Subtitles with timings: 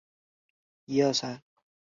[0.03, 1.63] 派瑞在正式出道前有过小成功。